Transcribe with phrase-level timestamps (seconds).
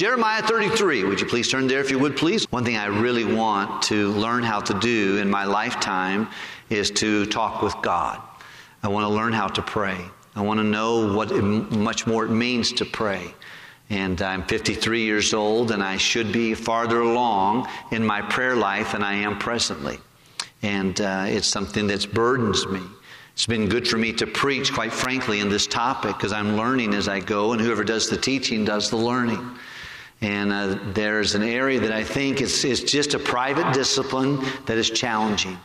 [0.00, 1.04] Jeremiah 33.
[1.04, 2.50] Would you please turn there if you would, please?
[2.50, 6.30] One thing I really want to learn how to do in my lifetime
[6.70, 8.18] is to talk with God.
[8.82, 9.98] I want to learn how to pray.
[10.34, 13.34] I want to know what it, much more it means to pray.
[13.90, 18.92] And I'm 53 years old, and I should be farther along in my prayer life
[18.92, 19.98] than I am presently.
[20.62, 22.80] And uh, it's something that burdens me.
[23.34, 26.94] It's been good for me to preach, quite frankly, in this topic because I'm learning
[26.94, 29.58] as I go, and whoever does the teaching does the learning.
[30.22, 34.76] And uh, there's an area that I think is, is just a private discipline that
[34.76, 35.58] is challenging.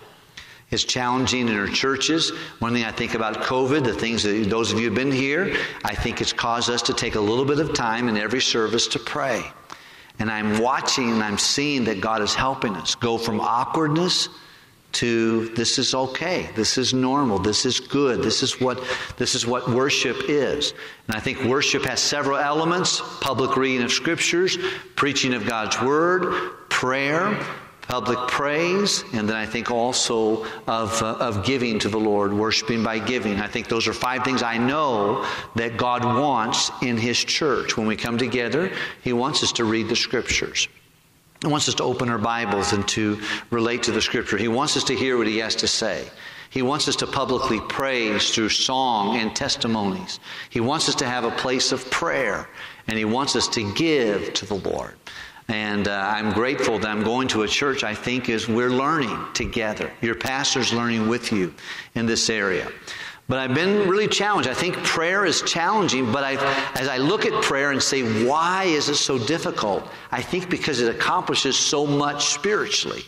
[0.72, 2.32] It's challenging in our churches.
[2.60, 5.56] One thing I think about COVID, the things that those of you who've been here,
[5.84, 8.88] I think it's caused us to take a little bit of time in every service
[8.88, 9.44] to pray.
[10.20, 14.30] And I'm watching and I'm seeing that God is helping us go from awkwardness
[14.96, 18.82] to this is okay this is normal this is good this is what
[19.18, 20.74] this is what worship is
[21.08, 24.58] and i think worship has several elements public reading of scriptures
[24.96, 27.38] preaching of god's word prayer
[27.88, 32.84] public praise, and then I think also of, uh, of giving to the Lord, worshiping
[32.84, 33.40] by giving.
[33.40, 37.78] I think those are five things I know that God wants in His church.
[37.78, 38.72] When we come together,
[39.04, 40.68] He wants us to read the Scriptures.
[41.42, 43.20] He wants us to open our Bibles and to
[43.52, 44.38] relate to the Scripture.
[44.38, 46.10] He wants us to hear what He has to say.
[46.50, 50.20] He wants us to publicly praise through song and testimonies.
[50.50, 52.48] He wants us to have a place of prayer,
[52.88, 54.96] and He wants us to give to the Lord.
[55.48, 59.20] And uh, I'm grateful that I'm going to a church I think is we're learning
[59.34, 59.92] together.
[60.02, 61.54] Your pastor's learning with you
[61.94, 62.72] in this area.
[63.28, 64.48] But I've been really challenged.
[64.48, 66.34] I think prayer is challenging, but I,
[66.80, 69.88] as I look at prayer and say, why is it so difficult?
[70.12, 73.02] I think because it accomplishes so much spiritually.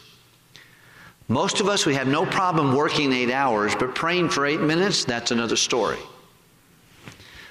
[1.27, 5.05] Most of us, we have no problem working eight hours, but praying for eight minutes,
[5.05, 5.99] that's another story.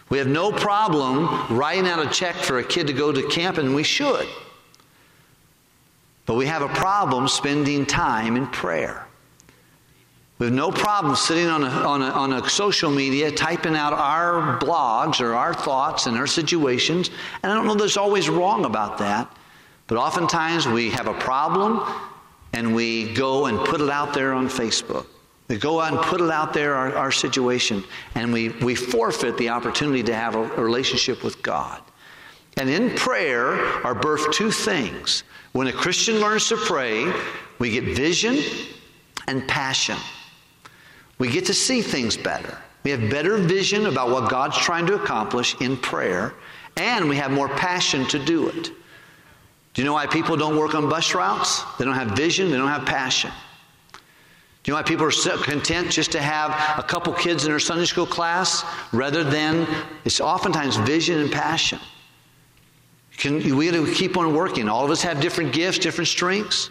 [0.09, 3.59] We have no problem writing out a check for a kid to go to camp,
[3.59, 4.27] and we should.
[6.25, 9.06] But we have a problem spending time in prayer.
[10.39, 13.94] We have no problem sitting on a, on, a, on a social media, typing out
[13.94, 17.10] our blogs or our thoughts and our situations.
[17.43, 19.34] And I don't know there's always wrong about that.
[19.87, 21.81] But oftentimes we have a problem
[22.53, 25.06] and we go and put it out there on Facebook.
[25.49, 27.84] We go out and put it out there, our, our situation,
[28.16, 31.81] and we, we forfeit the opportunity to have a, a relationship with God.
[32.56, 35.22] And in prayer are birthed two things
[35.53, 37.10] when a Christian learns to pray,
[37.59, 38.39] we get vision
[39.28, 39.97] and passion.
[41.19, 42.59] We get to see things better.
[42.84, 46.34] We have better vision about what God's trying to accomplish in prayer,
[46.77, 48.71] and we have more passion to do it.
[49.75, 51.62] Do you know why people don't work on bus routes?
[51.78, 53.31] They don't have vision, they don't have passion.
[53.93, 57.50] Do you know why people are so content just to have a couple kids in
[57.50, 59.66] their Sunday school class rather than
[60.04, 61.78] it's oftentimes vision and passion?
[63.16, 64.69] Can, we keep on working.
[64.69, 66.71] All of us have different gifts, different strengths.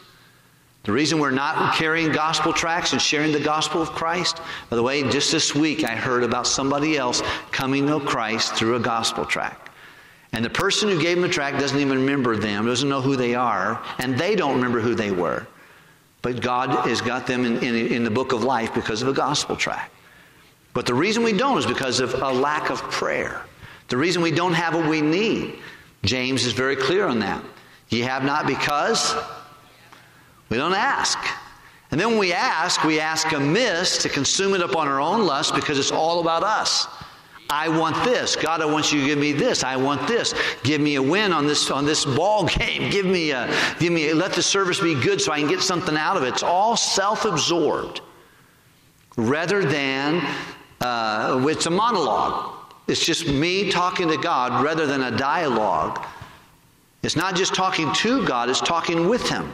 [0.85, 4.83] The reason we're not carrying gospel tracts and sharing the gospel of Christ, by the
[4.83, 9.25] way, just this week I heard about somebody else coming to Christ through a gospel
[9.25, 9.69] tract.
[10.31, 13.15] And the person who gave them the tract doesn't even remember them, doesn't know who
[13.15, 15.47] they are, and they don't remember who they were.
[16.21, 19.13] But God has got them in, in, in the book of life because of a
[19.13, 19.91] gospel tract.
[20.73, 23.41] But the reason we don't is because of a lack of prayer.
[23.87, 25.55] The reason we don't have what we need
[26.03, 27.43] James is very clear on that.
[27.89, 29.15] Ye have not because
[30.49, 31.17] we don't ask.
[31.91, 35.55] And then when we ask, we ask amiss to consume it upon our own lust
[35.55, 36.87] because it's all about us.
[37.49, 38.35] I want this.
[38.35, 39.63] God, I want you to give me this.
[39.63, 40.33] I want this.
[40.63, 42.89] Give me a win on this on this ball game.
[42.89, 45.61] Give me a give me a, let the service be good so I can get
[45.61, 46.29] something out of it.
[46.29, 48.01] It's all self-absorbed,
[49.15, 50.25] rather than
[50.81, 52.53] uh, it's a monologue.
[52.87, 56.03] It's just me talking to God rather than a dialogue.
[57.03, 59.51] It's not just talking to God, it's talking with Him.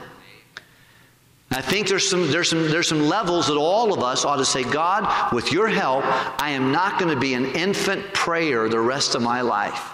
[1.54, 4.46] I think there's some, there's, some, there's some levels that all of us ought to
[4.46, 6.06] say, God, with your help,
[6.42, 9.90] I am not going to be an infant prayer the rest of my life.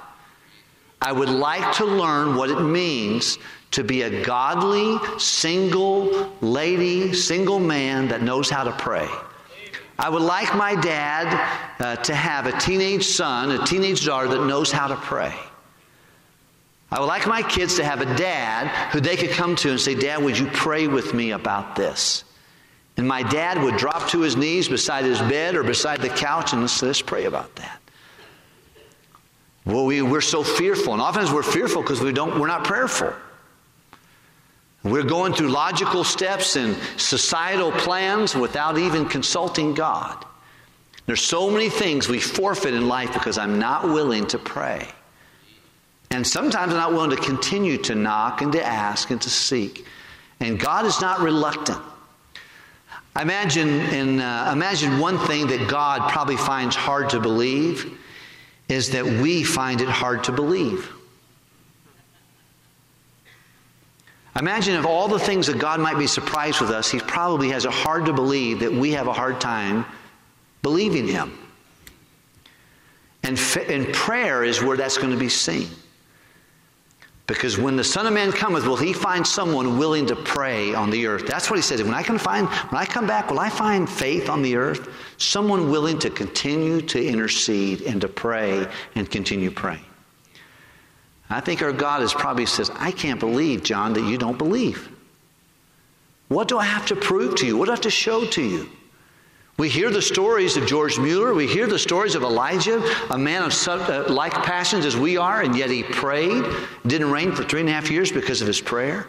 [1.02, 3.40] I would like to learn what it means
[3.72, 9.08] to be a godly, single lady, single man that knows how to pray.
[10.00, 14.46] I would like my dad uh, to have a teenage son, a teenage daughter that
[14.46, 15.34] knows how to pray.
[16.90, 19.80] I would like my kids to have a dad who they could come to and
[19.80, 22.24] say, Dad, would you pray with me about this?
[22.96, 26.54] And my dad would drop to his knees beside his bed or beside the couch
[26.54, 27.80] and let's, let's pray about that.
[29.66, 33.14] Well, we, we're so fearful, and oftentimes we're fearful because we don't, we're not prayerful.
[34.84, 40.24] We're going through logical steps and societal plans without even consulting God.
[41.06, 44.88] There's so many things we forfeit in life because I'm not willing to pray.
[46.10, 49.86] And sometimes not willing to continue to knock and to ask and to seek.
[50.40, 51.82] And God is not reluctant.
[53.20, 57.98] Imagine, in, uh, imagine one thing that God probably finds hard to believe
[58.70, 60.92] is that we find it hard to believe.
[64.40, 67.66] Imagine if all the things that God might be surprised with us, He probably has
[67.66, 69.84] it hard to believe that we have a hard time
[70.62, 71.36] believing Him.
[73.24, 75.68] And, and prayer is where that's going to be seen.
[77.28, 80.90] Because when the Son of Man cometh, will he find someone willing to pray on
[80.90, 81.28] the earth?
[81.28, 81.84] That's what he says.
[81.84, 84.88] When I can find, when I come back, will I find faith on the earth?
[85.18, 88.66] Someone willing to continue to intercede and to pray
[88.96, 89.84] and continue praying.
[91.30, 94.90] I think our God is probably says, I can't believe, John, that you don't believe.
[96.30, 97.58] What do I have to prove to you?
[97.58, 98.70] What do I have to show to you?
[99.58, 101.34] We hear the stories of George Mueller.
[101.34, 105.18] We hear the stories of Elijah, a man of sub, uh, like passions as we
[105.18, 106.46] are, and yet he prayed.
[106.86, 109.08] Didn't rain for three and a half years because of his prayer.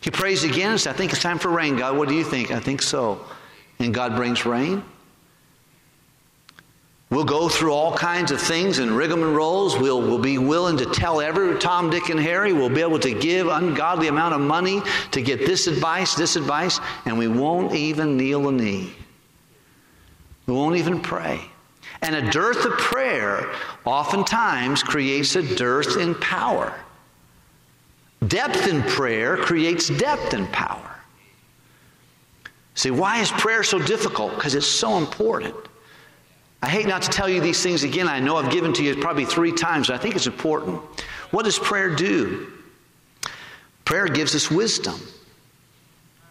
[0.00, 1.76] He prays again and says, I think it's time for rain.
[1.76, 2.50] God, what do you think?
[2.50, 3.24] I think so.
[3.78, 4.82] And God brings rain.
[7.08, 9.80] We'll go through all kinds of things and rigmaroles.
[9.80, 12.52] We'll, we'll be willing to tell every Tom, Dick, and Harry.
[12.52, 16.80] We'll be able to give ungodly amount of money to get this advice, this advice,
[17.04, 18.92] and we won't even kneel a knee.
[20.46, 21.40] We won't even pray.
[22.02, 23.52] And a dearth of prayer
[23.84, 26.74] oftentimes creates a dearth in power.
[28.26, 30.82] Depth in prayer creates depth in power.
[32.74, 34.34] See, why is prayer so difficult?
[34.34, 35.54] Because it's so important.
[36.62, 38.08] I hate not to tell you these things again.
[38.08, 40.80] I know I've given to you probably three times, but I think it's important.
[41.30, 42.52] What does prayer do?
[43.84, 45.00] Prayer gives us wisdom.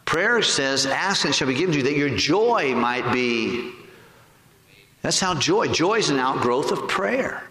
[0.06, 3.72] Prayer says, Ask and it shall be given to you, that your joy might be
[5.06, 5.68] that's how joy.
[5.68, 7.44] Joy is an outgrowth of prayer.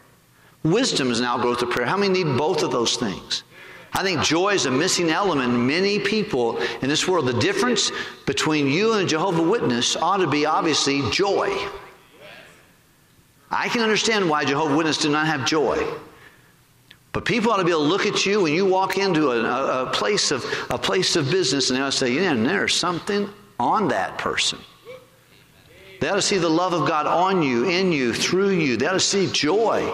[0.65, 1.87] Wisdom is an outgrowth of prayer.
[1.87, 3.45] How many need both of those things?
[3.93, 7.27] I think joy is a missing element in many people in this world.
[7.27, 7.93] The difference
[8.27, 11.57] between you and a Jehovah Witness ought to be obviously joy.
[13.53, 15.87] I can understand why Jehovah Witness do not have joy.
[17.13, 19.45] But people ought to be able to look at you when you walk into a,
[19.45, 23.31] a, a place of a place of business and they'll say, yeah, there's something
[23.61, 24.59] on that person.
[26.05, 28.77] They ought to see the love of God on you, in you, through you.
[28.77, 29.91] They ought to see joy.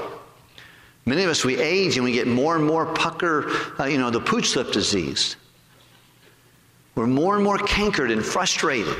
[1.06, 3.48] Many of us, we age and we get more and more pucker,
[3.78, 5.36] uh, you know, the pooch slip disease.
[6.96, 8.96] We're more and more cankered and frustrated.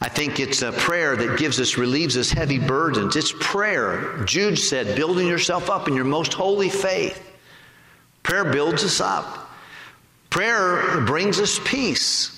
[0.00, 3.14] I think it's a prayer that gives us, relieves us heavy burdens.
[3.14, 4.24] It's prayer.
[4.24, 7.22] Jude said, building yourself up in your most holy faith.
[8.22, 9.50] Prayer builds us up.
[10.30, 12.37] Prayer brings us peace.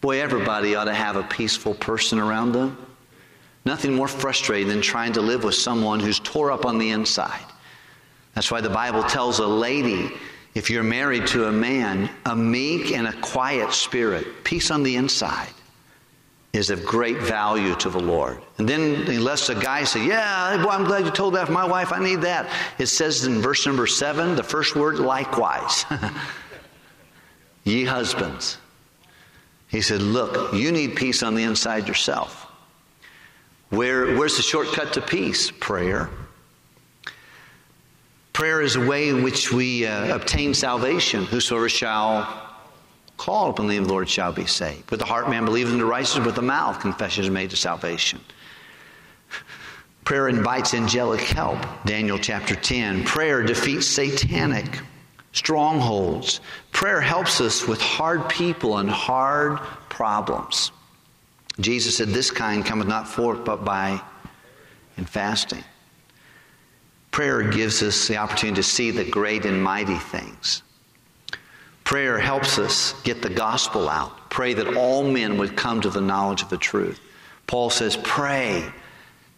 [0.00, 2.76] Boy, everybody ought to have a peaceful person around them.
[3.66, 7.44] Nothing more frustrating than trying to live with someone who's tore up on the inside.
[8.34, 10.10] That's why the Bible tells a lady
[10.54, 14.96] if you're married to a man, a meek and a quiet spirit, peace on the
[14.96, 15.50] inside,
[16.52, 18.40] is of great value to the Lord.
[18.58, 21.66] And then, unless a guy say, Yeah, boy, I'm glad you told that for my
[21.66, 22.50] wife, I need that.
[22.78, 25.84] It says in verse number seven, the first word, likewise.
[27.64, 28.58] Ye husbands,
[29.70, 32.46] he said, Look, you need peace on the inside yourself.
[33.70, 35.50] Where, where's the shortcut to peace?
[35.50, 36.10] Prayer.
[38.32, 41.24] Prayer is a way in which we uh, obtain salvation.
[41.24, 42.48] Whosoever shall
[43.16, 44.90] call upon the name of the Lord shall be saved.
[44.90, 47.56] With the heart man believes in the righteousness, with the mouth confession is made to
[47.56, 48.20] salvation.
[50.04, 51.58] Prayer invites angelic help.
[51.84, 53.04] Daniel chapter 10.
[53.04, 54.80] Prayer defeats satanic
[55.32, 56.40] strongholds.
[56.72, 59.58] Prayer helps us with hard people and hard
[59.88, 60.72] problems.
[61.60, 64.00] Jesus said, This kind cometh not forth but by
[64.96, 65.64] in fasting.
[67.10, 70.62] Prayer gives us the opportunity to see the great and mighty things.
[71.84, 74.30] Prayer helps us get the gospel out.
[74.30, 77.00] Pray that all men would come to the knowledge of the truth.
[77.48, 78.64] Paul says, Pray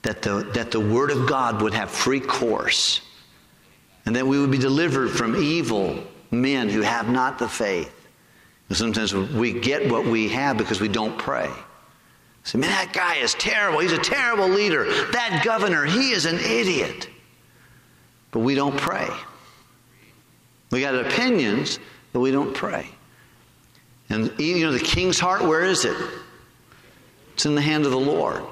[0.02, 3.00] that the, that the word of God would have free course
[4.04, 7.92] and that we would be delivered from evil men who have not the faith.
[8.68, 11.50] And sometimes we get what we have because we don't pray.
[12.44, 13.80] Say, man, that guy is terrible.
[13.80, 14.84] He's a terrible leader.
[15.12, 17.08] That governor, he is an idiot.
[18.32, 19.08] But we don't pray.
[20.70, 21.78] We got opinions,
[22.12, 22.88] but we don't pray.
[24.08, 25.96] And you know, the king's heart, where is it?
[27.34, 28.42] It's in the hand of the Lord.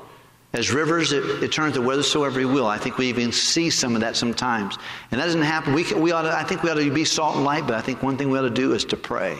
[0.52, 2.66] As rivers, it, it turns to whithersoever he will.
[2.66, 4.76] I think we even see some of that sometimes.
[5.10, 5.74] And that doesn't happen.
[5.74, 7.80] We, we ought to, I think we ought to be salt and light, but I
[7.80, 9.38] think one thing we ought to do is to pray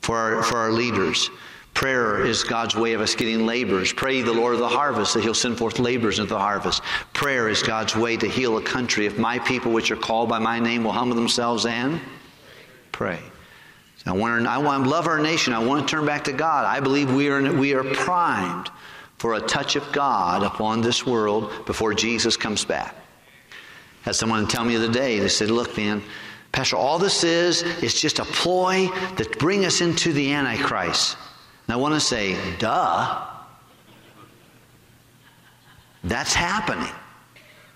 [0.00, 1.30] for our, for our leaders.
[1.74, 3.92] Prayer is God's way of us getting laborers.
[3.92, 6.82] Pray the Lord of the harvest that He'll send forth laborers into the harvest.
[7.12, 9.06] Prayer is God's way to heal a country.
[9.06, 12.00] If my people, which are called by my name, will humble themselves and
[12.92, 13.20] pray.
[14.06, 15.52] I want, to, I want love our nation.
[15.52, 16.64] I want to turn back to God.
[16.64, 18.70] I believe we are, we are primed
[19.18, 22.94] for a touch of God upon this world before Jesus comes back.
[24.02, 26.02] Had someone tell me the other day, they said, Look, man,
[26.52, 31.16] Pastor, all this is, is just a ploy to bring us into the Antichrist.
[31.66, 33.26] And I want to say, duh.
[36.04, 36.92] That's happening.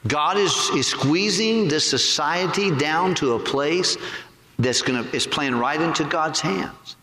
[0.06, 3.96] God is, is squeezing this society down to a place
[4.58, 6.96] that's going to is playing right into God's hands.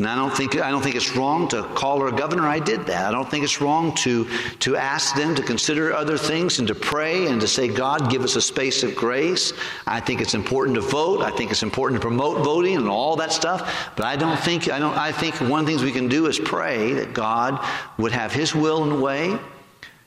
[0.00, 2.48] And I don't think I don't think it's wrong to call her governor.
[2.48, 3.04] I did that.
[3.04, 4.26] I don't think it's wrong to
[4.60, 8.24] to ask them to consider other things and to pray and to say, God, give
[8.24, 9.52] us a space of grace.
[9.86, 11.20] I think it's important to vote.
[11.20, 13.92] I think it's important to promote voting and all that stuff.
[13.94, 16.28] But I don't think I don't I think one of the things we can do
[16.28, 17.62] is pray that God
[17.98, 19.38] would have his will and way.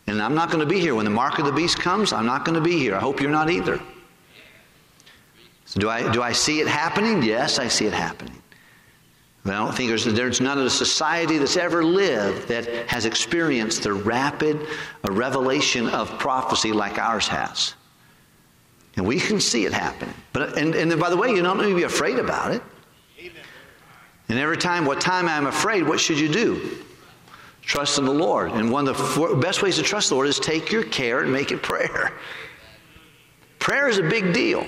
[0.07, 2.13] And I'm not going to be here when the mark of the beast comes.
[2.13, 2.95] I'm not going to be here.
[2.95, 3.79] I hope you're not either.
[5.65, 7.21] So do I do I see it happening?
[7.21, 8.42] Yes, I see it happening.
[9.45, 13.93] I don't think there's, there's not a society that's ever lived that has experienced the
[13.93, 14.57] rapid
[15.03, 17.75] uh, revelation of prophecy like ours has.
[18.95, 20.13] And we can see it happening.
[20.31, 22.61] But, and, and by the way, you don't need to be afraid about it.
[24.29, 26.77] And every time, what time I'm afraid, what should you do?
[27.61, 28.51] Trust in the Lord.
[28.51, 31.31] And one of the best ways to trust the Lord is take your care and
[31.31, 32.13] make it prayer.
[33.59, 34.65] Prayer is a big deal.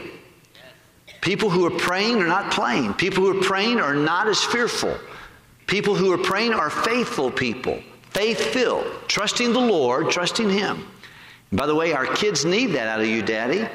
[1.25, 2.93] People who are praying are not playing.
[2.93, 4.95] People who are praying are not as fearful.
[5.65, 10.87] People who are praying are faithful people, faith filled, trusting the Lord, trusting Him.
[11.49, 13.67] And by the way, our kids need that out of you, Daddy.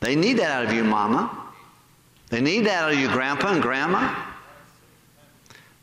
[0.00, 1.30] They need that out of you, Mama.
[2.28, 4.14] They need that out of you, Grandpa and Grandma.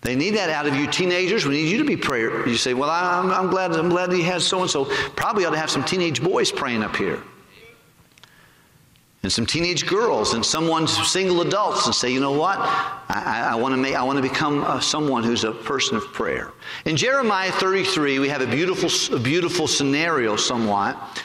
[0.02, 1.48] They need that out of you, teenagers.
[1.48, 2.48] We need you to be prayer.
[2.48, 3.72] You say, "Well, I'm, I'm glad.
[3.72, 6.84] I'm glad he has so and so." Probably ought to have some teenage boys praying
[6.84, 7.24] up here
[9.24, 12.58] and some teenage girls and someone single adults and say, you know what?
[12.60, 16.04] I, I want to make, I want to become uh, someone who's a person of
[16.12, 16.52] prayer.
[16.86, 21.22] In Jeremiah 33, we have a beautiful, a beautiful scenario somewhat.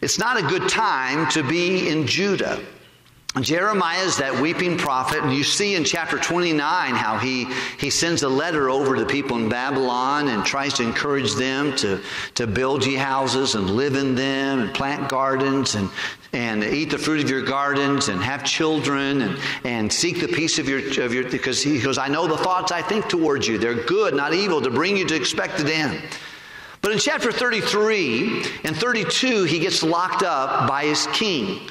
[0.00, 2.60] It's not a good time to be in Judah.
[3.42, 7.46] Jeremiah is that weeping prophet, and you see in chapter 29 how he,
[7.78, 11.74] he sends a letter over to the people in Babylon and tries to encourage them
[11.76, 12.00] to,
[12.34, 15.90] to build ye houses and live in them and plant gardens and,
[16.32, 20.58] and eat the fruit of your gardens and have children and, and seek the peace
[20.58, 23.58] of your, of your, because he goes, I know the thoughts I think towards you.
[23.58, 26.02] They're good, not evil, to bring you to expected end.
[26.80, 31.68] But in chapter 33 and 32, he gets locked up by his king.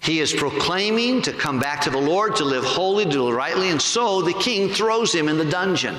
[0.00, 3.70] He is proclaiming to come back to the Lord, to live holy, to live rightly,
[3.70, 5.96] and so the king throws him in the dungeon.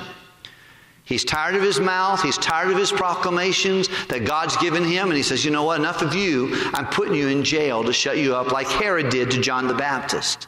[1.04, 2.22] He's tired of his mouth.
[2.22, 5.08] He's tired of his proclamations that God's given him.
[5.08, 5.80] And he says, You know what?
[5.80, 6.50] Enough of you.
[6.72, 9.74] I'm putting you in jail to shut you up like Herod did to John the
[9.74, 10.46] Baptist.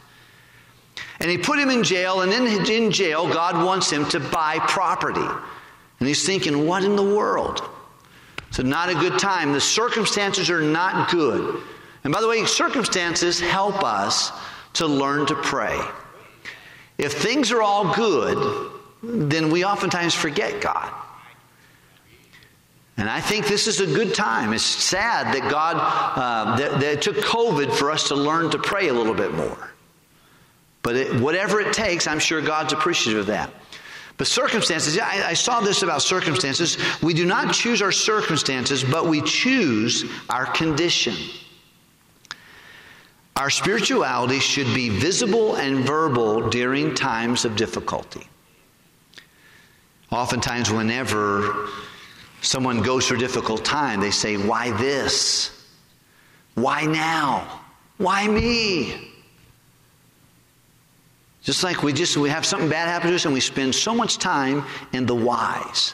[1.19, 2.21] And he put him in jail.
[2.21, 5.27] And in, in jail, God wants him to buy property.
[5.99, 7.61] And he's thinking, What in the world?
[8.51, 9.51] So, not a good time.
[9.51, 11.61] The circumstances are not good.
[12.05, 14.31] And by the way, circumstances help us
[14.73, 15.81] to learn to pray.
[16.99, 18.71] If things are all good,
[19.01, 20.93] then we oftentimes forget God.
[22.97, 24.53] And I think this is a good time.
[24.53, 28.59] It's sad that God, uh, that, that, it took COVID for us to learn to
[28.59, 29.71] pray a little bit more.
[30.83, 33.49] But it, whatever it takes, I'm sure God's appreciative of that.
[34.17, 36.77] But circumstances, I, I saw this about circumstances.
[37.01, 41.15] We do not choose our circumstances, but we choose our condition.
[43.35, 48.27] Our spirituality should be visible and verbal during times of difficulty.
[50.09, 51.67] Oftentimes, whenever
[52.41, 55.51] someone goes through a difficult time, they say, Why this?
[56.53, 57.61] Why now?
[57.97, 59.11] Why me?
[61.43, 63.93] Just like we just we have something bad happen to us and we spend so
[63.93, 65.93] much time in the whys.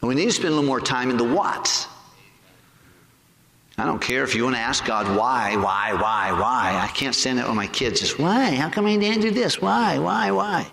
[0.00, 1.86] And we need to spend a little more time in the whats.
[3.80, 6.78] I don't care if you want to ask God why, why, why, why.
[6.82, 8.50] I can't stand it when my kids just, why?
[8.50, 9.62] How come I didn't do this?
[9.62, 10.70] Why, why, why?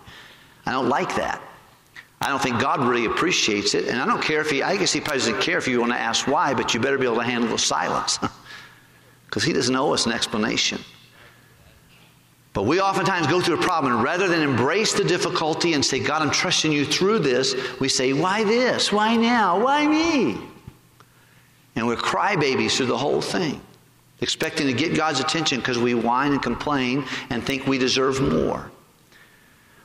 [0.65, 1.41] I don't like that.
[2.19, 3.87] I don't think God really appreciates it.
[3.87, 5.93] And I don't care if he, I guess he probably doesn't care if you want
[5.93, 8.19] to ask why, but you better be able to handle the silence.
[9.25, 10.79] Because he doesn't owe us an explanation.
[12.53, 15.99] But we oftentimes go through a problem, and rather than embrace the difficulty and say,
[15.99, 18.89] God, I'm trusting you through this, we say, Why this?
[18.89, 19.61] Why now?
[19.61, 20.37] Why me?
[21.77, 23.61] And we're crybabies through the whole thing,
[24.19, 28.71] expecting to get God's attention because we whine and complain and think we deserve more.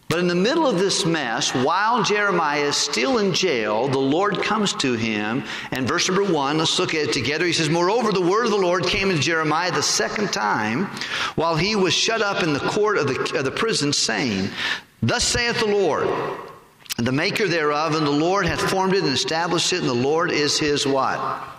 [0.08, 4.42] But in the middle of this mess, while Jeremiah is still in jail, the Lord
[4.42, 5.42] comes to him.
[5.70, 7.46] And verse number one, let's look at it together.
[7.46, 10.84] He says, Moreover, the word of the Lord came to Jeremiah the second time
[11.34, 14.50] while he was shut up in the court of the, of the prison, saying,
[15.02, 16.06] Thus saith the Lord,
[16.98, 20.30] the maker thereof, and the Lord hath formed it and established it, and the Lord
[20.30, 21.51] is his what?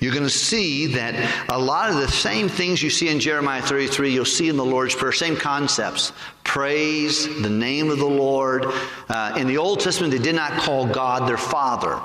[0.00, 3.62] You're going to see that a lot of the same things you see in Jeremiah
[3.62, 6.12] 33, you'll see in the Lord's Prayer, same concepts.
[6.44, 8.66] Praise, the name of the Lord.
[9.08, 12.00] Uh, in the Old Testament, they did not call God their Father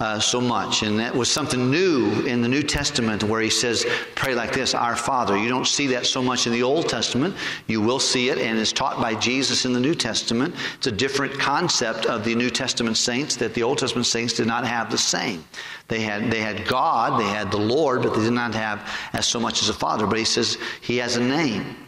[0.00, 0.82] uh, so much.
[0.82, 4.74] And that was something new in the New Testament where he says, pray like this,
[4.74, 5.36] Our Father.
[5.36, 7.34] You don't see that so much in the Old Testament.
[7.66, 10.54] You will see it, and it's taught by Jesus in the New Testament.
[10.76, 14.46] It's a different concept of the New Testament saints that the Old Testament saints did
[14.46, 15.44] not have the same.
[15.88, 19.26] They had, they had God, they had the Lord, but they did not have as
[19.26, 20.06] so much as a Father.
[20.06, 21.87] But he says he has a name.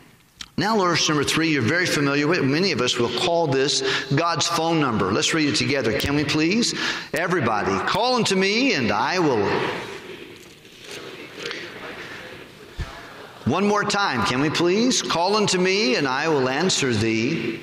[0.56, 2.42] Now, verse number three, you're very familiar with.
[2.42, 3.82] Many of us will call this
[4.14, 5.10] God's phone number.
[5.10, 6.74] Let's read it together, can we please?
[7.14, 9.48] Everybody, call unto me, and I will.
[13.46, 15.00] One more time, can we please?
[15.02, 17.60] Call unto me, and I will answer thee.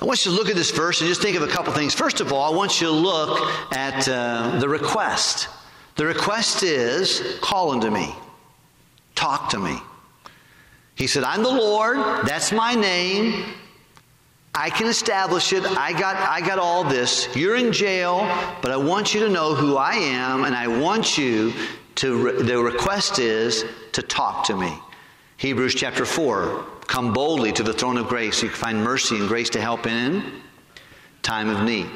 [0.00, 1.94] I want you to look at this verse and just think of a couple things.
[1.94, 5.48] First of all, I want you to look at uh, the request.
[5.94, 8.14] The request is, call unto me.
[9.22, 9.78] Talk to me.
[10.96, 12.26] He said, I'm the Lord.
[12.26, 13.44] That's my name.
[14.52, 15.62] I can establish it.
[15.78, 17.28] I got, I got all this.
[17.36, 18.22] You're in jail,
[18.62, 21.52] but I want you to know who I am, and I want you
[21.94, 24.76] to, the request is to talk to me.
[25.36, 28.42] Hebrews chapter 4 Come boldly to the throne of grace.
[28.42, 30.32] You can find mercy and grace to help in
[31.22, 31.86] time of need.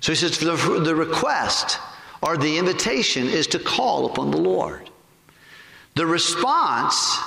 [0.00, 1.78] So he says, the, the request
[2.22, 4.88] or the invitation is to call upon the Lord.
[5.94, 7.18] The response,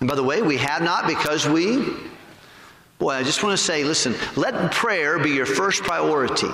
[0.00, 1.94] and by the way, we have not because we,
[2.98, 6.48] boy, I just want to say, listen, let prayer be your first priority.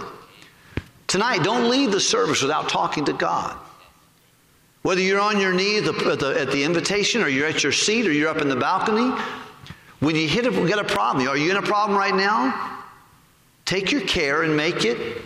[1.07, 3.57] Tonight, don't leave the service without talking to God.
[4.83, 7.63] Whether you're on your knee at the, at the, at the invitation, or you're at
[7.63, 9.13] your seat, or you're up in the balcony,
[10.01, 12.79] when you hit a, get a problem, are you in a problem right now?
[13.65, 15.23] Take your care and make it.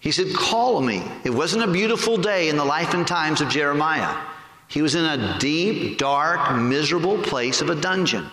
[0.00, 1.02] He said, Call me.
[1.24, 4.16] It wasn't a beautiful day in the life and times of Jeremiah.
[4.68, 8.26] He was in a deep, dark, miserable place of a dungeon.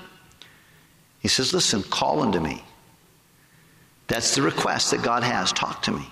[1.20, 2.62] He says, Listen, call unto me.
[4.08, 5.52] That's the request that God has.
[5.52, 6.06] Talk to me.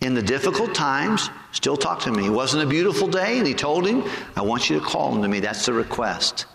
[0.00, 2.26] In the difficult times, still talk to me.
[2.26, 5.28] It wasn't a beautiful day, and he told him, I want you to call unto
[5.28, 5.40] me.
[5.40, 6.46] That's the request.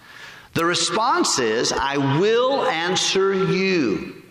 [0.54, 4.22] The response is, I will answer you.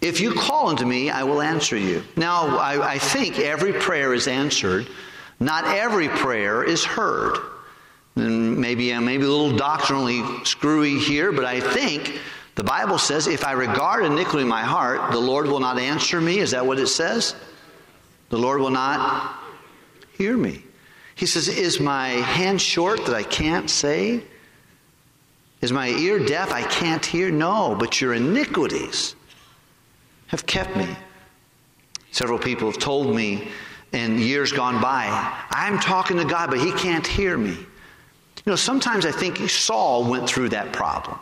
[0.00, 2.02] If you call unto me, I will answer you.
[2.16, 4.88] Now, I, I think every prayer is answered
[5.40, 7.38] not every prayer is heard.
[8.16, 12.20] And maybe, uh, maybe a little doctrinally screwy here, but I think
[12.54, 16.20] the Bible says, if I regard iniquity in my heart, the Lord will not answer
[16.20, 16.38] me.
[16.38, 17.34] Is that what it says?
[18.28, 19.38] The Lord will not
[20.16, 20.62] hear me.
[21.14, 24.22] He says, Is my hand short that I can't say?
[25.60, 27.30] Is my ear deaf I can't hear?
[27.30, 29.14] No, but your iniquities
[30.26, 30.88] have kept me.
[32.10, 33.48] Several people have told me
[33.92, 35.06] in years gone by.
[35.50, 37.50] I'm talking to God, but He can't hear me.
[37.50, 41.18] You know, sometimes I think Saul went through that problem.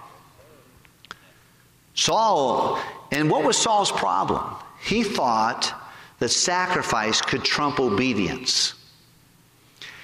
[1.94, 2.80] Saul,
[3.10, 4.42] and what was Saul's problem?
[4.82, 5.74] He thought
[6.18, 8.74] that sacrifice could trump obedience.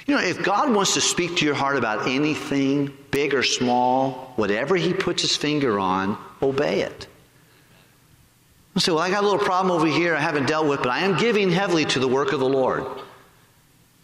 [0.07, 4.33] You know, if God wants to speak to your heart about anything, big or small,
[4.37, 7.07] whatever He puts His finger on, obey it.
[8.77, 10.91] You say, well, I got a little problem over here I haven't dealt with, but
[10.91, 12.85] I am giving heavily to the work of the Lord.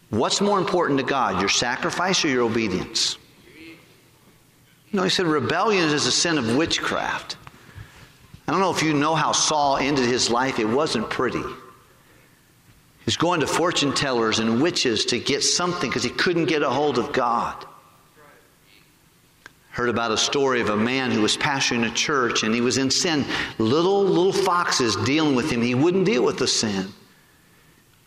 [0.09, 3.19] What's more important to God, your sacrifice or your obedience?
[4.91, 7.37] No, he said rebellion is a sin of witchcraft.
[8.47, 10.57] I don't know if you know how Saul ended his life.
[10.57, 11.43] It wasn't pretty.
[13.05, 16.69] He's going to fortune tellers and witches to get something because he couldn't get a
[16.69, 17.63] hold of God
[19.73, 22.77] heard about a story of a man who was pastoring a church and he was
[22.77, 23.25] in sin.
[23.57, 25.63] Little, little foxes dealing with him.
[25.63, 26.87] He wouldn't deal with the sin.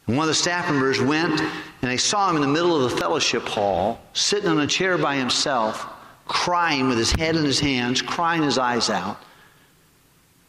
[0.06, 2.88] And one of the staff members went and they saw him in the middle of
[2.88, 5.86] the fellowship hall, sitting on a chair by himself,
[6.26, 9.18] crying with his head in his hands, crying his eyes out.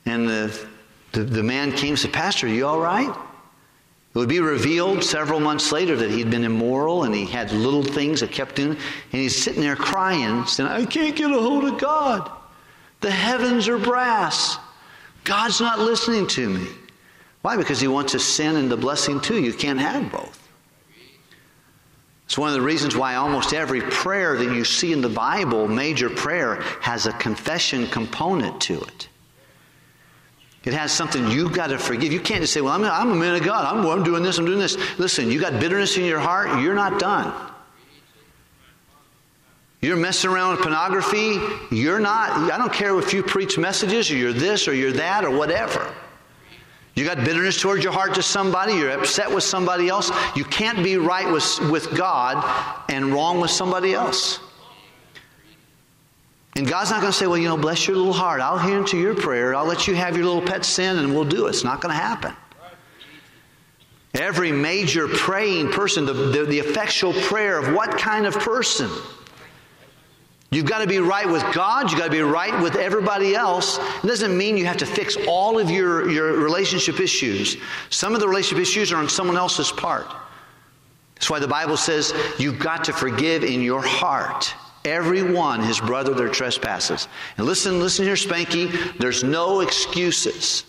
[0.05, 0.67] And the,
[1.13, 3.11] the, the man came and said, Pastor, are you all right?
[4.17, 7.83] It would be revealed several months later that he'd been immoral and he had little
[7.83, 8.71] things that kept him.
[8.71, 12.27] and he's sitting there crying, saying, I can't get a hold of God.
[13.01, 14.57] The heavens are brass.
[15.23, 16.67] God's not listening to me.
[17.43, 17.57] Why?
[17.57, 19.39] Because he wants to sin and the blessing too.
[19.39, 20.49] You can't have both.
[22.25, 25.67] It's one of the reasons why almost every prayer that you see in the Bible,
[25.67, 29.09] major prayer, has a confession component to it.
[30.67, 32.11] It has something you've got to forgive.
[32.11, 33.63] You can't just say, Well, I'm, I'm a man of God.
[33.63, 34.75] I'm, I'm doing this, I'm doing this.
[34.99, 37.33] Listen, you got bitterness in your heart, you're not done.
[39.79, 41.39] You're messing around with pornography,
[41.71, 42.51] you're not.
[42.51, 45.89] I don't care if you preach messages or you're this or you're that or whatever.
[46.95, 50.11] You got bitterness towards your heart to somebody, you're upset with somebody else.
[50.35, 52.43] You can't be right with, with God
[52.89, 54.41] and wrong with somebody else.
[56.57, 58.41] And God's not going to say, well, you know, bless your little heart.
[58.41, 59.53] I'll hear into your prayer.
[59.53, 61.49] I'll let you have your little pet sin and we'll do it.
[61.49, 62.35] It's not going to happen.
[64.15, 68.89] Every major praying person, the, the, the effectual prayer of what kind of person?
[70.49, 71.91] You've got to be right with God.
[71.91, 73.77] You've got to be right with everybody else.
[74.03, 77.57] It doesn't mean you have to fix all of your, your relationship issues.
[77.91, 80.07] Some of the relationship issues are on someone else's part.
[81.13, 86.13] That's why the Bible says you've got to forgive in your heart everyone his brother
[86.13, 87.07] their trespasses.
[87.37, 90.63] And listen, listen here, Spanky, there's no excuses.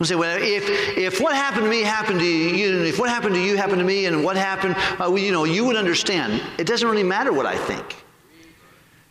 [0.00, 3.08] You say, well, if, if what happened to me happened to you, and if what
[3.08, 6.42] happened to you happened to me, and what happened, uh, you know, you would understand.
[6.58, 8.04] It doesn't really matter what I think.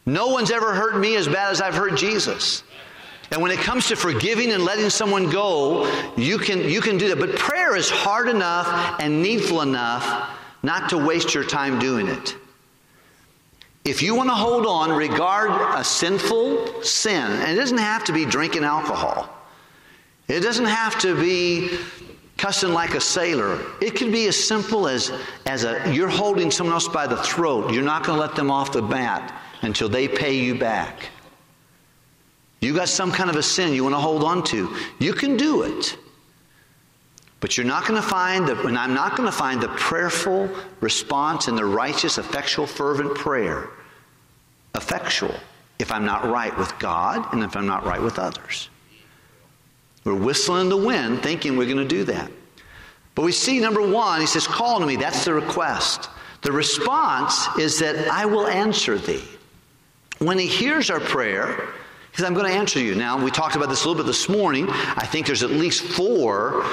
[0.06, 2.64] No one's ever hurt me as bad as I've hurt Jesus.
[3.32, 7.08] And when it comes to forgiving and letting someone go, you can, you can do
[7.08, 7.20] that.
[7.20, 10.30] But prayer is hard enough and needful enough
[10.62, 12.36] not to waste your time doing it.
[13.86, 18.14] If you want to hold on, regard a sinful sin, and it doesn't have to
[18.14, 19.30] be drinking alcohol.
[20.30, 21.78] It doesn't have to be
[22.38, 23.60] cussing like a sailor.
[23.82, 25.12] It can be as simple as,
[25.46, 27.74] as a, you're holding someone else by the throat.
[27.74, 31.10] You're not going to let them off the bat until they pay you back.
[32.62, 34.74] You got some kind of a sin you want to hold on to.
[35.00, 35.98] You can do it.
[37.44, 40.50] But you're not going to find the, and I'm not going to find the prayerful
[40.80, 43.70] response and the righteous, effectual, fervent prayer
[44.74, 45.36] effectual
[45.78, 48.70] if I'm not right with God and if I'm not right with others.
[50.06, 52.32] We're whistling in the wind thinking we're going to do that.
[53.14, 54.96] But we see number one, he says, Call to me.
[54.96, 56.10] That's the request.
[56.44, 59.28] The response is that I will answer thee.
[60.20, 61.58] When he hears our prayer,
[62.12, 62.96] he says, I'm going to answer you.
[62.96, 64.70] Now, we talked about this a little bit this morning.
[64.70, 66.64] I think there's at least four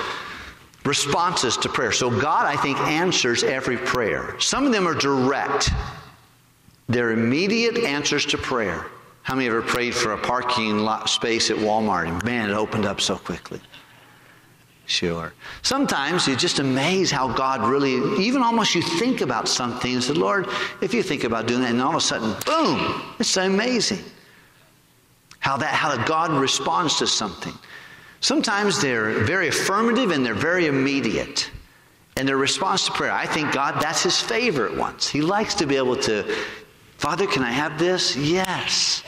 [0.85, 1.93] responses to prayer.
[1.93, 4.39] So God, I think, answers every prayer.
[4.39, 5.71] Some of them are direct,
[6.89, 8.87] they're immediate answers to prayer.
[9.23, 12.87] How many ever prayed for a parking lot space at Walmart and man, it opened
[12.87, 13.61] up so quickly?
[14.87, 15.33] Sure.
[15.63, 20.15] Sometimes you're just amazed how God really, even almost you think about something and say,
[20.15, 20.49] Lord,
[20.83, 24.03] if you think about doing that, and all of a sudden, boom, it's amazing.
[25.39, 27.55] How that how God responds to something.
[28.21, 31.51] Sometimes they're very affirmative and they're very immediate.
[32.17, 35.09] And their response to prayer, I think God, that's his favorite ones.
[35.09, 36.25] He likes to be able to,
[36.99, 38.17] Father, can I have this?
[38.17, 39.03] Yes.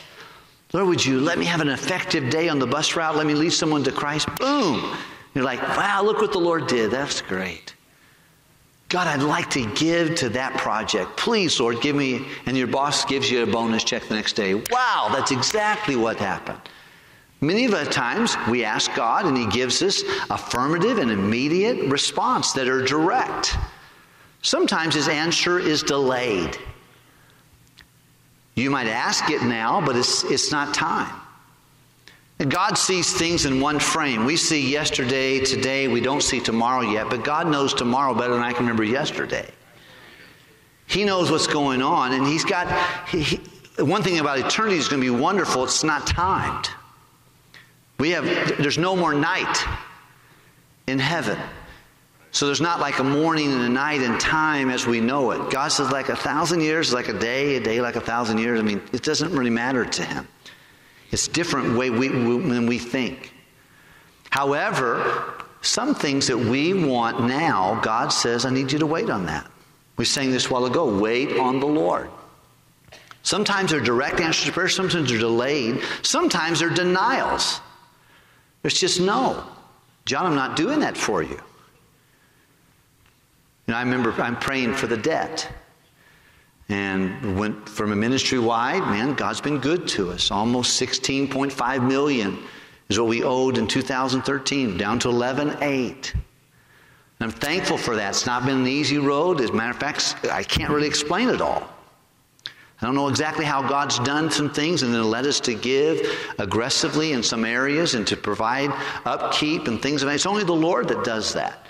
[0.72, 3.16] Lord, would you let me have an effective day on the bus route?
[3.16, 4.28] Let me lead someone to Christ?
[4.36, 4.96] Boom.
[5.34, 6.90] You're like, wow, look what the Lord did.
[6.90, 7.74] That's great.
[8.88, 11.16] God, I'd like to give to that project.
[11.16, 12.26] Please, Lord, give me.
[12.46, 14.54] And your boss gives you a bonus check the next day.
[14.54, 16.60] Wow, that's exactly what happened.
[17.42, 22.52] Many of the times we ask God and He gives us affirmative and immediate response
[22.52, 23.56] that are direct.
[24.42, 26.56] Sometimes His answer is delayed.
[28.54, 31.12] You might ask it now, but it's, it's not time.
[32.48, 34.24] God sees things in one frame.
[34.24, 38.42] We see yesterday, today, we don't see tomorrow yet, but God knows tomorrow better than
[38.42, 39.48] I can remember yesterday.
[40.86, 42.68] He knows what's going on, and He's got.
[43.08, 43.40] He, he,
[43.78, 46.68] one thing about eternity is going to be wonderful, it's not timed.
[48.02, 48.24] We have,
[48.58, 49.64] there's no more night
[50.88, 51.38] in heaven.
[52.32, 55.52] So there's not like a morning and a night in time as we know it.
[55.52, 58.38] God says like a thousand years is like a day, a day like a thousand
[58.38, 58.58] years.
[58.58, 60.26] I mean, it doesn't really matter to him.
[61.12, 63.32] It's different way we, when we think.
[64.30, 69.26] However, some things that we want now, God says, I need you to wait on
[69.26, 69.48] that.
[69.96, 72.10] We sang this a while ago wait on the Lord.
[73.22, 77.60] Sometimes they're direct answers to prayer, sometimes they're delayed, sometimes they're denials.
[78.62, 79.44] There's just no.
[80.04, 81.40] John, I'm not doing that for you.
[83.66, 85.48] And I remember I'm praying for the debt.
[86.68, 90.30] And went from a ministry wide, man, God's been good to us.
[90.30, 92.38] Almost 16.5 million
[92.88, 96.14] is what we owed in 2013, down to 11.8.
[97.20, 98.10] I'm thankful for that.
[98.10, 99.40] It's not been an easy road.
[99.40, 101.68] As a matter of fact, I can't really explain it all.
[102.82, 106.04] I don't know exactly how God's done some things and then led us to give
[106.38, 108.72] aggressively in some areas and to provide
[109.04, 110.16] upkeep and things of that.
[110.16, 111.64] It's only the Lord that does that.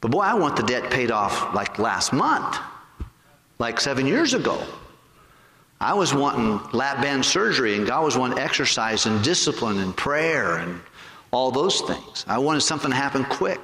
[0.00, 2.56] But boy, I want the debt paid off like last month.
[3.58, 4.60] like seven years ago.
[5.80, 10.56] I was wanting lap band surgery, and God was wanting exercise and discipline and prayer
[10.56, 10.80] and
[11.30, 12.24] all those things.
[12.28, 13.60] I wanted something to happen quick.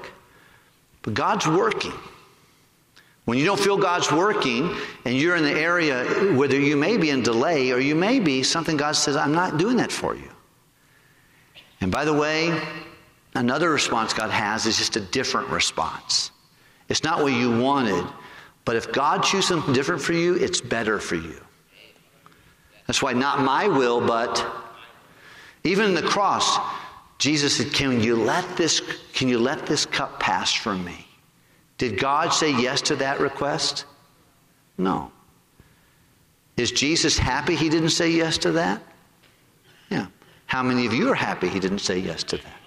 [1.03, 1.93] But God's working.
[3.27, 7.11] When you don't feel God's working and you're in the area, whether you may be
[7.11, 10.31] in delay or you may be something God says, I'm not doing that for you.
[11.81, 12.57] And by the way,
[13.35, 16.31] another response God has is just a different response.
[16.89, 18.07] It's not what you wanted,
[18.65, 21.41] but if God chooses something different for you, it's better for you.
[22.87, 24.47] That's why not my will, but
[25.65, 26.59] even in the cross,
[27.19, 28.81] Jesus said, Can you let this,
[29.13, 31.06] can you let this cup pass from me?
[31.79, 33.85] Did God say yes to that request?
[34.79, 35.11] No.
[36.57, 38.83] Is Jesus happy he didn't say yes to that?
[39.91, 40.07] Yeah.
[40.47, 42.61] How many of you are happy he didn't say yes to that?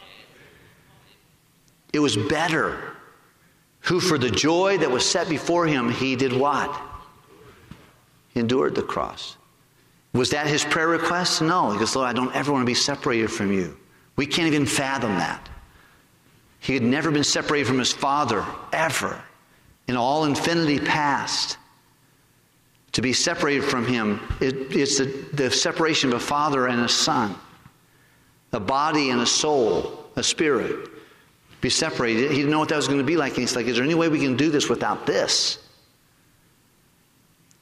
[1.91, 2.95] It was better.
[3.81, 6.69] Who, for the joy that was set before him, he did what?
[8.33, 9.37] He endured the cross.
[10.13, 11.41] Was that his prayer request?
[11.41, 11.71] No.
[11.71, 13.75] He goes, Lord, I don't ever want to be separated from you.
[14.15, 15.49] We can't even fathom that.
[16.59, 19.21] He had never been separated from his Father, ever,
[19.87, 21.57] in all infinity past.
[22.93, 26.89] To be separated from him, it, it's the, the separation of a father and a
[26.89, 27.35] son,
[28.51, 30.89] a body and a soul, a spirit.
[31.61, 32.31] Be separated.
[32.31, 33.33] He didn't know what that was going to be like.
[33.33, 35.59] And he's like, Is there any way we can do this without this?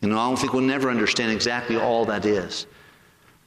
[0.01, 2.67] You know, I don't think we'll never understand exactly all that is.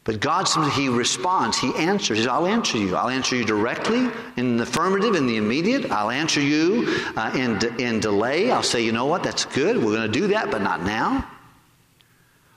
[0.04, 2.18] But God, He responds, He answers.
[2.18, 2.96] He says, I'll answer you.
[2.96, 5.90] I'll answer you directly in the affirmative, in the immediate.
[5.90, 8.50] I'll answer you uh, in, in delay.
[8.50, 9.76] I'll say, you know what, that's good.
[9.76, 11.28] We're going to do that, but not now.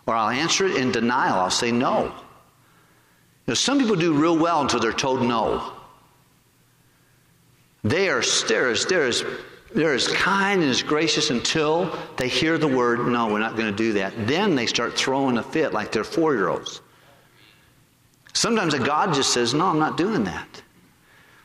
[0.05, 1.35] Or I'll answer it in denial.
[1.35, 2.13] I'll say no.
[3.45, 5.73] Know, some people do real well until they're told no.
[7.83, 9.25] They are, they're, as, they're, as,
[9.75, 13.69] they're as kind and as gracious until they hear the word, no, we're not going
[13.69, 14.13] to do that.
[14.27, 16.79] Then they start throwing a fit like they're four year olds.
[18.33, 20.61] Sometimes a God just says, No, I'm not doing that.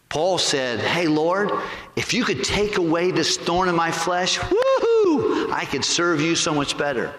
[0.09, 1.51] Paul said, Hey, Lord,
[1.97, 6.35] if you could take away this thorn in my flesh, woohoo, I could serve you
[6.35, 7.15] so much better.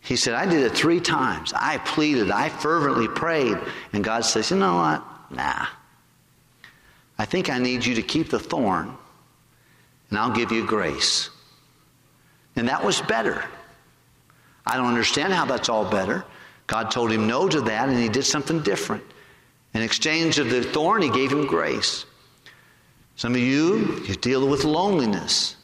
[0.00, 1.52] He said, I did it three times.
[1.54, 3.58] I pleaded, I fervently prayed.
[3.92, 5.04] And God says, You know what?
[5.30, 5.66] Nah.
[7.18, 8.94] I think I need you to keep the thorn,
[10.10, 11.30] and I'll give you grace.
[12.56, 13.42] And that was better.
[14.66, 16.24] I don't understand how that's all better.
[16.66, 19.04] God told him no to that, and he did something different.
[19.74, 22.06] In exchange of the thorn, he gave him grace.
[23.16, 25.56] Some of you, you deal with loneliness,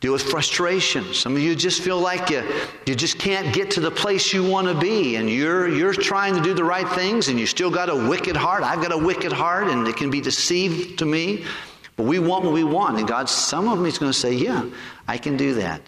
[0.00, 1.12] deal with frustration.
[1.12, 2.42] Some of you just feel like you,
[2.86, 6.34] you just can't get to the place you want to be, and you're, you're trying
[6.34, 8.62] to do the right things, and you still got a wicked heart.
[8.62, 11.44] I've got a wicked heart, and it can be deceived to me.
[11.96, 14.34] But we want what we want, and God, some of them, He's going to say,
[14.34, 14.66] Yeah,
[15.08, 15.80] I can do that.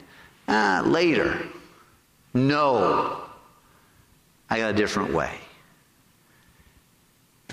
[0.48, 1.46] Ah, later.
[2.32, 3.27] No.
[4.50, 5.32] I got a different way.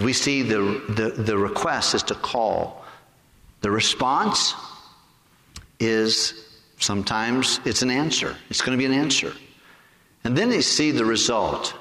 [0.01, 2.83] We see the, the, the request is to call.
[3.61, 4.53] The response
[5.79, 6.45] is
[6.79, 8.35] sometimes it's an answer.
[8.49, 9.33] It's going to be an answer.
[10.23, 11.75] And then they see the result.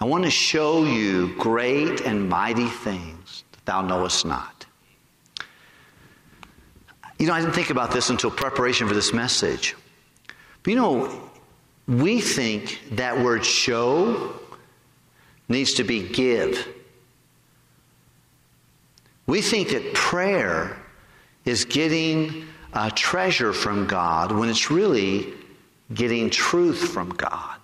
[0.00, 4.66] I want to show you great and mighty things that thou knowest not.
[7.18, 9.74] You know, I didn't think about this until preparation for this message.
[10.62, 11.30] But you know,
[11.88, 14.38] we think that word show
[15.48, 16.66] needs to be give.
[19.26, 20.76] We think that prayer
[21.44, 25.32] is getting a treasure from God when it's really
[25.94, 27.56] getting truth from God.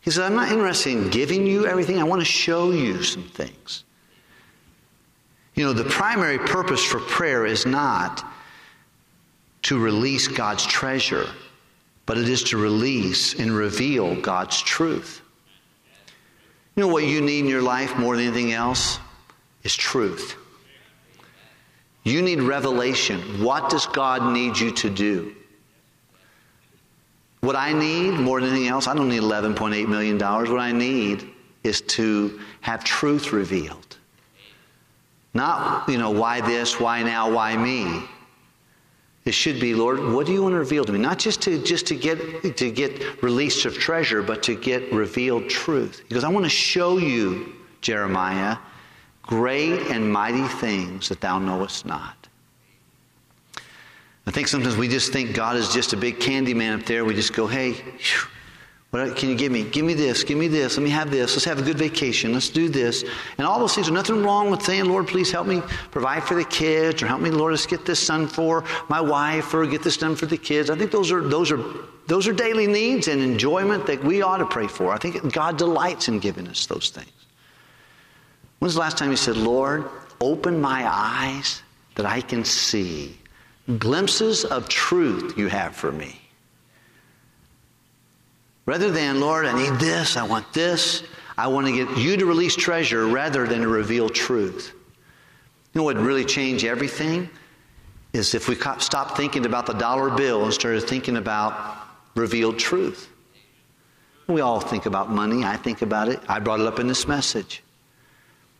[0.00, 3.24] He said, I'm not interested in giving you everything, I want to show you some
[3.24, 3.84] things.
[5.54, 8.24] You know, the primary purpose for prayer is not
[9.62, 11.26] to release God's treasure
[12.06, 15.22] but it is to release and reveal God's truth.
[16.76, 18.98] You know what you need in your life more than anything else?
[19.62, 20.36] Is truth.
[22.02, 23.20] You need revelation.
[23.44, 25.34] What does God need you to do?
[27.40, 30.18] What I need more than anything else, I don't need $11.8 million.
[30.18, 31.28] What I need
[31.62, 33.98] is to have truth revealed.
[35.32, 38.02] Not, you know, why this, why now, why me?
[39.30, 40.98] It should be, Lord, what do you want to reveal to me?
[40.98, 45.48] Not just to just to get to get release of treasure, but to get revealed
[45.48, 46.02] truth.
[46.08, 48.56] Because I want to show you, Jeremiah,
[49.22, 52.26] great and mighty things that thou knowest not.
[54.26, 57.04] I think sometimes we just think God is just a big candy man up there.
[57.04, 57.76] We just go, hey,
[58.90, 59.62] What uh, can you give me?
[59.62, 60.24] Give me this.
[60.24, 60.76] Give me this.
[60.76, 61.32] Let me have this.
[61.34, 62.32] Let's have a good vacation.
[62.32, 63.04] Let's do this.
[63.38, 63.86] And all those things.
[63.86, 67.20] There's nothing wrong with saying, Lord, please help me provide for the kids, or help
[67.20, 70.36] me, Lord, let's get this done for my wife, or get this done for the
[70.36, 70.70] kids.
[70.70, 71.62] I think those are those are
[72.08, 74.92] those are daily needs and enjoyment that we ought to pray for.
[74.92, 77.12] I think God delights in giving us those things.
[78.58, 79.88] When's the last time you said, Lord,
[80.20, 81.62] open my eyes
[81.94, 83.16] that I can see
[83.78, 86.20] glimpses of truth you have for me?
[88.70, 91.02] Rather than, Lord, I need this, I want this,
[91.36, 94.72] I want to get you to release treasure rather than to reveal truth.
[94.72, 97.28] You know what would really change everything?
[98.12, 101.78] Is if we stop thinking about the dollar bill and started thinking about
[102.14, 103.08] revealed truth.
[104.28, 105.42] We all think about money.
[105.42, 106.20] I think about it.
[106.28, 107.64] I brought it up in this message.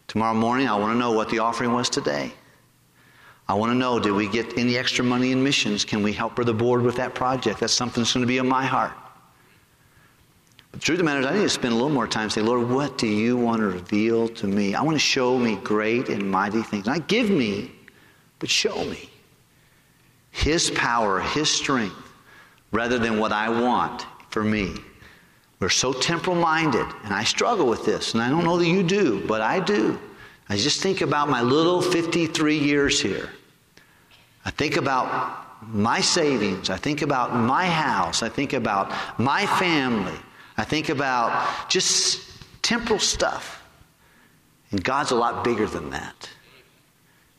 [0.08, 2.32] Tomorrow morning, I want to know what the offering was today.
[3.46, 5.84] I want to know did we get any extra money in missions?
[5.84, 7.60] Can we help the board with that project?
[7.60, 8.90] That's something that's going to be in my heart.
[10.70, 12.30] But the truth of the matter is, I need to spend a little more time
[12.30, 14.74] saying, Lord, what do you want to reveal to me?
[14.74, 16.86] I want to show me great and mighty things.
[16.86, 17.72] Not give me,
[18.38, 19.10] but show me.
[20.30, 21.96] His power, His strength,
[22.72, 24.74] rather than what I want for me.
[25.58, 28.82] We're so temporal minded, and I struggle with this, and I don't know that you
[28.82, 29.98] do, but I do.
[30.48, 33.28] I just think about my little 53 years here.
[34.44, 36.70] I think about my savings.
[36.70, 38.22] I think about my house.
[38.22, 40.18] I think about my family.
[40.60, 42.20] I think about just
[42.60, 43.64] temporal stuff.
[44.70, 46.28] And God's a lot bigger than that.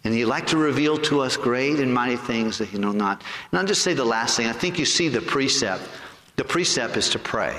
[0.03, 3.21] And He'd like to reveal to us great and mighty things that you know not.
[3.51, 4.47] And I'll just say the last thing.
[4.47, 5.87] I think you see the precept.
[6.35, 7.55] The precept is to pray.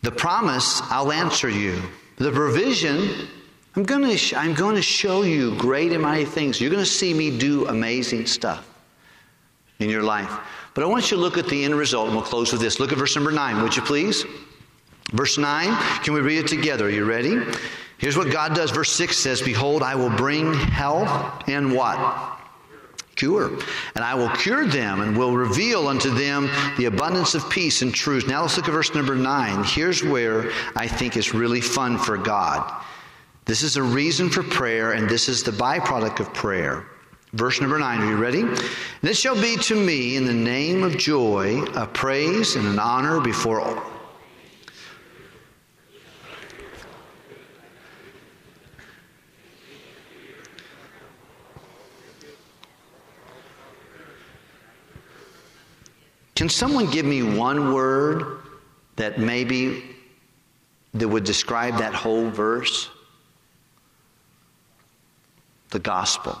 [0.00, 1.82] The promise, I'll answer you.
[2.16, 3.28] The provision,
[3.76, 6.62] I'm going to, I'm going to show you great and mighty things.
[6.62, 8.69] You're going to see me do amazing stuff
[9.80, 10.30] in your life.
[10.74, 12.78] But I want you to look at the end result, and we'll close with this.
[12.78, 14.24] Look at verse number 9, would you please?
[15.12, 16.86] Verse 9, can we read it together?
[16.86, 17.40] Are you ready?
[17.98, 18.70] Here's what God does.
[18.70, 22.38] Verse 6 says, Behold, I will bring health and what?
[23.16, 23.58] Cure.
[23.94, 27.92] And I will cure them and will reveal unto them the abundance of peace and
[27.92, 28.26] truth.
[28.28, 29.64] Now let's look at verse number 9.
[29.64, 32.72] Here's where I think it's really fun for God.
[33.44, 36.86] This is a reason for prayer, and this is the byproduct of prayer.
[37.32, 38.44] Verse number nine, are you ready?
[39.02, 43.20] This shall be to me in the name of joy, a praise and an honor
[43.20, 43.82] before all.
[56.34, 58.38] Can someone give me one word
[58.96, 59.84] that maybe
[60.94, 62.88] that would describe that whole verse?
[65.68, 66.40] The gospel.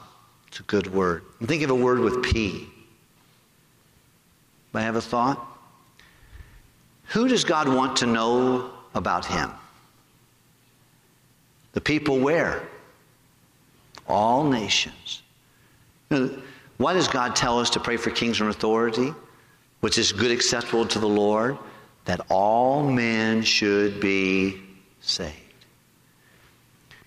[0.50, 1.22] It's a good word.
[1.44, 2.68] Think of a word with P.
[4.74, 5.46] I have a thought?
[7.06, 9.50] Who does God want to know about him?
[11.72, 12.68] The people where?
[14.08, 15.22] All nations.
[16.10, 16.42] You know,
[16.78, 19.14] why does God tell us to pray for kings and authority,
[19.80, 21.58] which is good, acceptable to the Lord?
[22.06, 24.60] That all men should be
[25.00, 25.36] saved.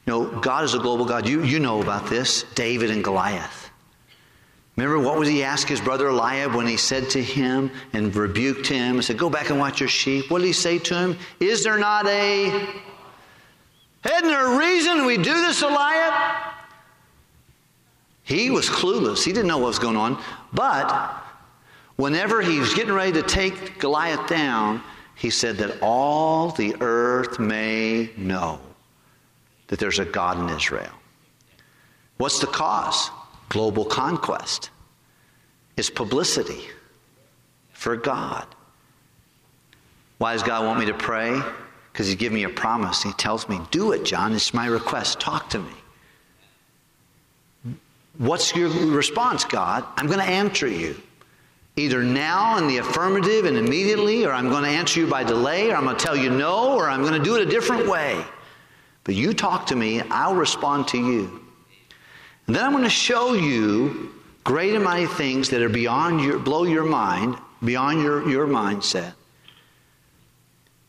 [0.05, 1.27] You know, God is a global God.
[1.27, 3.69] You, you know about this David and Goliath.
[4.75, 8.67] Remember what was he asked his brother Eliab when he said to him and rebuked
[8.67, 10.31] him and said, Go back and watch your sheep?
[10.31, 11.17] What did he say to him?
[11.39, 12.47] Is there not a.
[14.05, 16.13] Isn't there a reason we do this, Eliab?
[18.23, 19.23] He was clueless.
[19.23, 20.21] He didn't know what was going on.
[20.53, 21.23] But
[21.95, 24.81] whenever he was getting ready to take Goliath down,
[25.15, 28.59] he said that all the earth may know
[29.73, 30.93] that there's a God in Israel.
[32.17, 33.09] What's the cause?
[33.49, 34.69] Global conquest.
[35.77, 36.65] It's publicity
[37.71, 38.45] for God.
[40.19, 41.41] Why does God want me to pray?
[41.91, 43.01] Because He's given me a promise.
[43.01, 44.33] He tells me, Do it, John.
[44.33, 45.19] It's my request.
[45.19, 45.73] Talk to me.
[48.19, 49.83] What's your response, God?
[49.97, 51.01] I'm going to answer you.
[51.77, 55.71] Either now in the affirmative and immediately, or I'm going to answer you by delay,
[55.71, 57.88] or I'm going to tell you no, or I'm going to do it a different
[57.88, 58.23] way.
[59.03, 61.41] But you talk to me, I'll respond to you.
[62.47, 64.11] And then I'm going to show you
[64.43, 69.13] great and mighty things that are beyond your, blow your mind, beyond your, your mindset.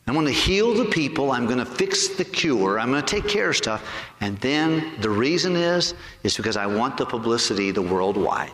[0.07, 1.33] I'm going to heal the people.
[1.33, 2.79] I'm going to fix the cure.
[2.79, 3.89] I'm going to take care of stuff.
[4.21, 8.53] And then the reason is, is because I want the publicity the worldwide.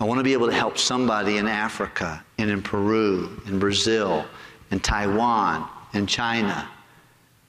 [0.00, 4.24] I want to be able to help somebody in Africa and in Peru, in Brazil,
[4.72, 6.68] in Taiwan, in China,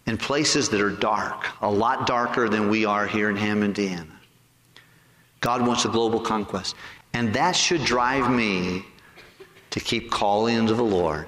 [0.05, 4.07] in places that are dark, a lot darker than we are here in Hammond, Indiana.
[5.39, 6.75] God wants a global conquest.
[7.13, 8.85] And that should drive me
[9.69, 11.27] to keep calling unto the Lord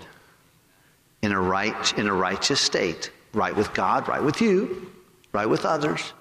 [1.21, 4.91] in a right in a righteous state, right with God, right with you,
[5.33, 6.13] right with others.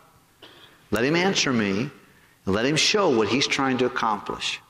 [0.90, 1.90] Let him answer me,
[2.46, 4.60] and let him show what he's trying to accomplish.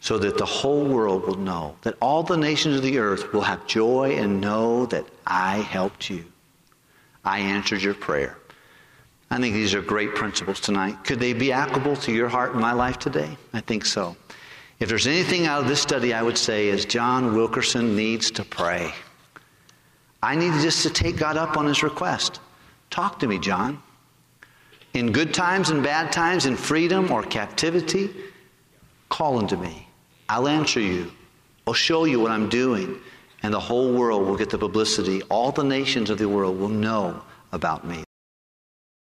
[0.00, 3.40] So that the whole world will know, that all the nations of the earth will
[3.40, 6.24] have joy and know that I helped you.
[7.24, 8.36] I answered your prayer.
[9.30, 11.02] I think these are great principles tonight.
[11.04, 13.36] Could they be applicable to your heart and my life today?
[13.52, 14.16] I think so.
[14.80, 18.44] If there's anything out of this study, I would say is John Wilkerson needs to
[18.44, 18.92] pray.
[20.22, 22.40] I need just to take God up on his request.
[22.90, 23.82] Talk to me, John.
[24.94, 28.10] In good times and bad times, in freedom or captivity,
[29.08, 29.88] call unto me.
[30.28, 31.12] I'll answer you.
[31.66, 33.00] I'll show you what I'm doing.
[33.44, 35.20] And the whole world will get the publicity.
[35.28, 37.20] All the nations of the world will know
[37.52, 38.02] about me.